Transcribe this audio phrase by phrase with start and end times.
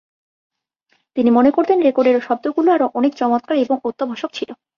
[1.17, 4.49] তিনি মনে করতেন, রেকর্ড এর শব্দগুলো আরও অনেক চমৎকার এবং অত্যাবশ্যক ছিল।